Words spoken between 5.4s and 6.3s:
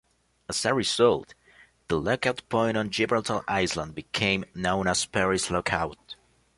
Lookout.